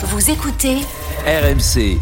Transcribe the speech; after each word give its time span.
Vous 0.00 0.30
écoutez 0.30 0.76
RMC. 1.26 1.98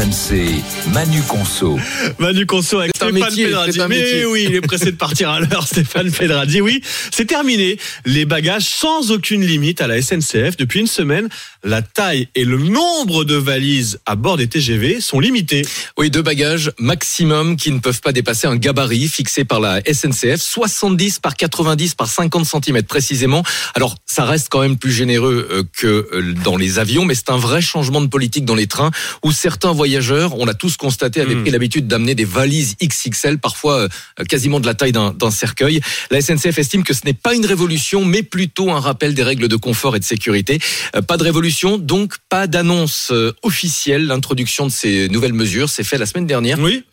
RMC, 0.00 0.62
Manu 0.94 1.20
Conso. 1.28 1.78
Manu 2.18 2.46
Conso 2.46 2.78
avec 2.78 2.96
Stéphane 2.96 3.12
métier, 3.12 3.48
Mais 3.86 4.24
oui, 4.24 4.46
il 4.48 4.54
est 4.54 4.62
pressé 4.62 4.86
de 4.86 4.96
partir 4.96 5.28
à 5.28 5.40
l'heure, 5.40 5.66
Stéphane 5.66 6.10
Pedradi. 6.10 6.62
Oui, 6.62 6.80
c'est 7.10 7.26
terminé. 7.26 7.76
Les 8.06 8.24
bagages 8.24 8.64
sans 8.64 9.10
aucune 9.10 9.44
limite 9.44 9.82
à 9.82 9.86
la 9.86 10.00
SNCF. 10.00 10.56
Depuis 10.56 10.80
une 10.80 10.86
semaine, 10.86 11.28
la 11.64 11.82
taille 11.82 12.28
et 12.34 12.46
le 12.46 12.56
nombre 12.56 13.24
de 13.24 13.34
valises 13.34 14.00
à 14.06 14.16
bord 14.16 14.38
des 14.38 14.46
TGV 14.46 15.02
sont 15.02 15.20
limités. 15.20 15.66
Oui, 15.98 16.08
deux 16.08 16.22
bagages 16.22 16.72
maximum 16.78 17.56
qui 17.56 17.70
ne 17.70 17.78
peuvent 17.78 18.00
pas 18.00 18.12
dépasser 18.12 18.46
un 18.46 18.56
gabarit 18.56 19.06
fixé 19.06 19.44
par 19.44 19.60
la 19.60 19.82
SNCF, 19.82 20.40
70 20.40 21.18
par 21.18 21.36
90 21.36 21.94
par 21.94 22.08
50 22.08 22.46
cm 22.46 22.82
précisément. 22.84 23.42
Alors, 23.74 23.96
ça 24.06 24.24
reste 24.24 24.48
quand 24.50 24.60
même 24.60 24.78
plus 24.78 24.92
généreux 24.92 25.46
euh, 25.50 25.62
que 25.76 26.08
euh, 26.14 26.34
dans 26.42 26.56
les 26.56 26.78
avions, 26.78 27.04
mais 27.04 27.14
c'est 27.14 27.30
un 27.30 27.36
vrai 27.36 27.60
changement 27.60 28.00
de 28.00 28.06
politique 28.06 28.46
dans 28.46 28.54
les 28.54 28.66
trains 28.66 28.90
où 29.22 29.30
certains 29.30 29.72
voyageurs, 29.72 29.89
on 29.98 30.44
l'a 30.44 30.54
tous 30.54 30.76
constaté, 30.76 31.20
avaient 31.20 31.34
Mm. 31.34 31.42
pris 31.42 31.50
l'habitude 31.50 31.86
d'amener 31.88 32.14
des 32.14 32.24
valises 32.24 32.76
XXL, 32.82 33.38
parfois 33.38 33.74
euh, 33.80 33.88
quasiment 34.28 34.60
de 34.60 34.66
la 34.66 34.74
taille 34.74 34.92
d'un 34.92 35.30
cercueil. 35.30 35.80
La 36.10 36.20
SNCF 36.20 36.58
estime 36.58 36.82
que 36.84 36.94
ce 36.94 37.00
n'est 37.04 37.12
pas 37.14 37.34
une 37.34 37.46
révolution, 37.46 38.04
mais 38.04 38.22
plutôt 38.22 38.70
un 38.70 38.80
rappel 38.80 39.14
des 39.14 39.22
règles 39.22 39.48
de 39.48 39.56
confort 39.56 39.96
et 39.96 39.98
de 40.00 40.04
sécurité. 40.04 40.58
Euh, 40.96 41.02
Pas 41.02 41.16
de 41.16 41.24
révolution, 41.24 41.78
donc 41.78 42.14
pas 42.28 42.46
d'annonce 42.46 43.08
euh, 43.12 43.32
officielle. 43.42 44.06
L'introduction 44.06 44.66
de 44.66 44.72
ces 44.72 45.08
nouvelles 45.08 45.32
mesures 45.32 45.68
s'est 45.68 45.84
fait 45.84 45.98
la 45.98 46.06
semaine 46.06 46.26
dernière, 46.26 46.58
Oui, 46.58 46.84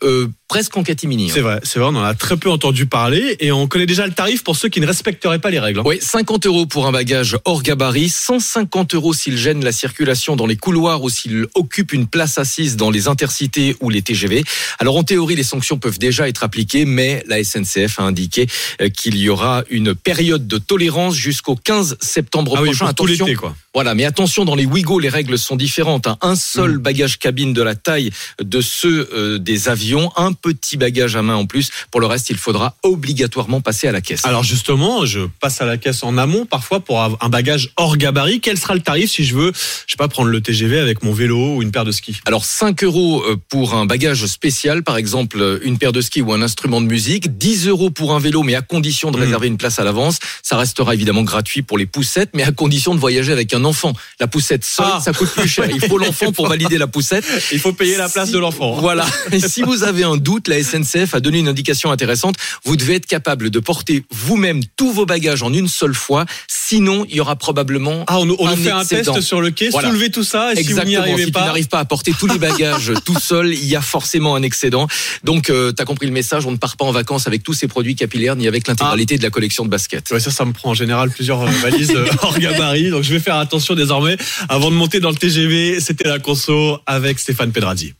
presque 0.48 0.76
en 0.76 0.82
catimini. 0.82 1.26
hein. 1.26 1.32
c'est 1.34 1.40
vrai. 1.40 1.60
C'est 1.62 1.78
vrai, 1.78 1.88
on 1.92 1.96
en 1.96 2.02
a 2.04 2.14
très 2.14 2.36
peu 2.38 2.50
entendu 2.50 2.86
parler 2.86 3.36
et 3.40 3.52
on 3.52 3.66
connaît 3.66 3.84
déjà 3.86 4.06
le 4.06 4.12
tarif 4.14 4.42
pour 4.42 4.56
ceux 4.56 4.68
qui 4.70 4.80
ne 4.80 4.86
respecteraient 4.86 5.38
pas 5.40 5.50
les 5.50 5.58
règles. 5.58 5.80
hein. 5.80 5.84
Oui, 5.84 5.98
50 6.00 6.46
euros 6.46 6.64
pour 6.66 6.86
un 6.86 6.92
bagage 6.92 7.36
hors 7.44 7.62
gabarit, 7.62 8.08
150 8.08 8.94
euros 8.94 9.12
s'il 9.12 9.36
gêne 9.36 9.62
la 9.62 9.72
circulation 9.72 10.36
dans 10.36 10.46
les 10.46 10.56
couloirs 10.56 11.02
ou 11.02 11.10
s'il 11.10 11.46
occupe 11.54 11.92
une 11.92 12.06
place 12.06 12.38
assise 12.38 12.76
dans 12.76 12.87
les 12.90 13.08
intercités 13.08 13.76
ou 13.80 13.90
les 13.90 14.02
TGV. 14.02 14.44
Alors 14.78 14.96
en 14.96 15.02
théorie, 15.04 15.34
les 15.36 15.42
sanctions 15.42 15.78
peuvent 15.78 15.98
déjà 15.98 16.28
être 16.28 16.44
appliquées, 16.44 16.84
mais 16.84 17.22
la 17.26 17.42
SNCF 17.42 17.98
a 18.00 18.02
indiqué 18.04 18.46
euh, 18.80 18.88
qu'il 18.88 19.16
y 19.16 19.28
aura 19.28 19.62
une 19.70 19.94
période 19.94 20.46
de 20.46 20.58
tolérance 20.58 21.14
jusqu'au 21.14 21.56
15 21.56 21.96
septembre 22.00 22.54
Ah 22.56 22.62
oui, 22.62 22.68
prochain. 22.70 22.92
tout 22.92 23.04
Attention, 23.04 23.26
quoi. 23.36 23.54
Voilà, 23.74 23.94
mais 23.94 24.04
attention, 24.04 24.44
dans 24.44 24.54
les 24.54 24.64
Ouigo, 24.66 24.98
les 24.98 25.08
règles 25.08 25.38
sont 25.38 25.56
différentes. 25.56 26.06
hein. 26.06 26.16
Un 26.22 26.34
seul 26.36 26.72
Mm. 26.78 26.78
bagage 26.78 27.18
cabine 27.18 27.52
de 27.52 27.62
la 27.62 27.74
taille 27.74 28.10
de 28.42 28.60
ceux 28.60 29.08
euh, 29.14 29.38
des 29.38 29.68
avions, 29.68 30.10
un 30.16 30.32
petit 30.32 30.76
bagage 30.76 31.16
à 31.16 31.22
main 31.22 31.36
en 31.36 31.46
plus. 31.46 31.70
Pour 31.90 32.00
le 32.00 32.06
reste, 32.06 32.30
il 32.30 32.36
faudra 32.36 32.76
obligatoirement 32.82 33.60
passer 33.60 33.86
à 33.88 33.92
la 33.92 34.00
caisse. 34.00 34.24
Alors 34.24 34.42
justement, 34.44 35.06
je 35.06 35.20
passe 35.40 35.60
à 35.60 35.66
la 35.66 35.76
caisse 35.78 36.02
en 36.02 36.18
amont 36.18 36.44
parfois 36.46 36.80
pour 36.80 37.00
un 37.02 37.28
bagage 37.28 37.70
hors 37.76 37.96
gabarit. 37.96 38.40
Quel 38.40 38.58
sera 38.58 38.74
le 38.74 38.80
tarif 38.80 39.10
si 39.10 39.24
je 39.24 39.34
veux, 39.34 39.52
je 39.54 39.92
sais 39.92 39.96
pas, 39.96 40.08
prendre 40.08 40.28
le 40.30 40.40
TGV 40.40 40.78
avec 40.78 41.02
mon 41.02 41.12
vélo 41.12 41.56
ou 41.56 41.62
une 41.62 41.70
paire 41.70 41.84
de 41.84 41.92
skis? 41.92 42.20
Alors 42.26 42.44
5 42.44 42.77
euros 42.82 43.22
euh, 43.24 43.36
pour 43.48 43.74
un 43.74 43.86
bagage 43.86 44.26
spécial, 44.26 44.82
par 44.82 44.96
exemple 44.96 45.40
euh, 45.40 45.58
une 45.62 45.78
paire 45.78 45.92
de 45.92 46.00
skis 46.00 46.20
ou 46.22 46.32
un 46.32 46.42
instrument 46.42 46.80
de 46.80 46.86
musique, 46.86 47.36
10 47.38 47.68
euros 47.68 47.90
pour 47.90 48.14
un 48.14 48.18
vélo, 48.20 48.42
mais 48.42 48.54
à 48.54 48.62
condition 48.62 49.10
de 49.10 49.16
Mm. 49.18 49.20
réserver 49.22 49.46
une 49.48 49.56
place 49.56 49.78
à 49.78 49.84
l'avance. 49.84 50.18
Ça 50.42 50.56
restera 50.56 50.94
évidemment 50.94 51.22
gratuit 51.22 51.62
pour 51.62 51.78
les 51.78 51.86
poussettes, 51.86 52.30
mais 52.34 52.42
à 52.42 52.52
condition 52.52 52.94
de 52.94 53.00
voyager 53.00 53.32
avec 53.32 53.52
un 53.54 53.64
enfant. 53.64 53.92
La 54.20 54.26
poussette 54.26 54.64
seule, 54.64 54.86
Ah. 54.94 55.00
ça 55.04 55.12
coûte 55.12 55.30
plus 55.30 55.48
cher. 55.48 55.68
Il 55.70 55.80
faut 55.80 55.98
l'enfant 55.98 56.32
pour 56.32 56.48
valider 56.48 56.78
la 56.78 56.86
poussette. 56.86 57.24
Il 57.52 57.58
faut 57.58 57.72
payer 57.72 57.96
la 57.96 58.08
place 58.08 58.28
Si- 58.28 58.32
de 58.34 58.38
l'enfant. 58.38 58.76
hein. 58.76 58.80
Voilà. 58.80 59.06
Et 59.32 59.40
si 59.40 59.62
vous 59.62 59.82
avez 59.84 60.04
un 60.04 60.16
doute, 60.16 60.48
la 60.48 60.62
SNCF 60.62 61.14
a 61.14 61.20
donné 61.20 61.38
une 61.38 61.48
indication 61.48 61.90
intéressante. 61.90 62.36
Vous 62.64 62.76
devez 62.76 62.94
être 62.96 63.06
capable 63.06 63.50
de 63.50 63.58
porter 63.60 64.04
vous-même 64.10 64.60
tous 64.76 64.92
vos 64.92 65.06
bagages 65.06 65.42
en 65.42 65.52
une 65.52 65.68
seule 65.68 65.94
fois. 65.94 66.24
Sinon, 66.48 67.06
il 67.08 67.16
y 67.16 67.20
aura 67.20 67.36
probablement 67.36 68.04
Ah, 68.06 68.18
on, 68.18 68.28
on 68.38 68.46
un 68.46 68.56
fait 68.56 68.70
un 68.70 68.80
excédent. 68.82 69.14
test 69.14 69.26
sur 69.26 69.40
le 69.40 69.50
quai, 69.50 69.70
Voilà. 69.70 69.88
soulevez 69.88 70.10
tout 70.10 70.22
ça, 70.24 70.52
et 70.52 70.56
si 70.56 70.62
vous 70.64 70.68
n'y 70.68 70.78
Exactement. 70.94 71.00
arrivez 71.02 71.18
si 71.20 71.26
tu 71.26 71.32
pas, 71.32 71.44
n'arrives 71.46 71.68
pas 71.68 71.78
à 71.78 71.84
porter 71.84 72.12
tous 72.18 72.26
les 72.26 72.38
bagages 72.38 72.67
tout 73.04 73.18
seul, 73.18 73.52
il 73.52 73.64
y 73.64 73.76
a 73.76 73.80
forcément 73.80 74.34
un 74.34 74.42
excédent. 74.42 74.86
Donc, 75.24 75.50
euh, 75.50 75.72
tu 75.72 75.82
as 75.82 75.84
compris 75.84 76.06
le 76.06 76.12
message. 76.12 76.46
On 76.46 76.52
ne 76.52 76.56
part 76.56 76.76
pas 76.76 76.84
en 76.84 76.92
vacances 76.92 77.26
avec 77.26 77.42
tous 77.42 77.54
ces 77.54 77.68
produits 77.68 77.94
capillaires 77.94 78.36
ni 78.36 78.46
avec 78.46 78.66
l'intégralité 78.66 79.18
de 79.18 79.22
la 79.22 79.30
collection 79.30 79.64
de 79.64 79.70
baskets. 79.70 80.08
Ça, 80.18 80.30
ça 80.30 80.44
me 80.44 80.52
prend 80.52 80.70
en 80.70 80.74
général 80.74 81.10
plusieurs 81.10 81.42
euh, 81.42 81.50
valises 81.62 81.92
euh, 81.94 82.06
hors 82.22 82.38
gabarit, 82.38 82.90
donc 82.90 83.02
je 83.02 83.12
vais 83.12 83.20
faire 83.20 83.36
attention 83.36 83.74
désormais 83.74 84.16
avant 84.48 84.70
de 84.70 84.76
monter 84.76 85.00
dans 85.00 85.10
le 85.10 85.16
TGV. 85.16 85.80
C'était 85.80 86.08
la 86.08 86.18
conso 86.18 86.78
avec 86.86 87.18
Stéphane 87.18 87.52
Pedradi. 87.52 87.94